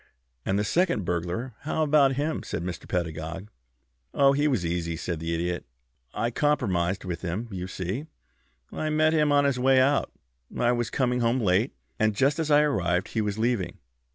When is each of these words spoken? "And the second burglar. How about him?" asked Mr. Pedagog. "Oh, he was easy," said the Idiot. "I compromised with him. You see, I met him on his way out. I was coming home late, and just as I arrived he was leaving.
"And 0.47 0.57
the 0.57 0.63
second 0.63 1.05
burglar. 1.05 1.53
How 1.59 1.83
about 1.83 2.13
him?" 2.15 2.39
asked 2.43 2.55
Mr. 2.55 2.89
Pedagog. 2.89 3.51
"Oh, 4.15 4.33
he 4.33 4.47
was 4.47 4.65
easy," 4.65 4.95
said 4.95 5.19
the 5.19 5.31
Idiot. 5.35 5.63
"I 6.11 6.31
compromised 6.31 7.05
with 7.05 7.21
him. 7.21 7.47
You 7.51 7.67
see, 7.67 8.07
I 8.71 8.89
met 8.89 9.13
him 9.13 9.31
on 9.31 9.45
his 9.45 9.59
way 9.59 9.79
out. 9.79 10.11
I 10.57 10.71
was 10.71 10.89
coming 10.89 11.19
home 11.19 11.39
late, 11.39 11.75
and 11.99 12.15
just 12.15 12.39
as 12.39 12.49
I 12.49 12.61
arrived 12.63 13.09
he 13.09 13.21
was 13.21 13.37
leaving. 13.37 13.77